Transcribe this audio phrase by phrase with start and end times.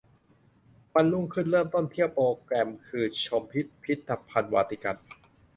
[0.93, 4.97] วันรุ่งขึ้นเริ่มต้นเที่ยวโปรแกรมคือชม พิพิทธภัณฑ์วาติกัน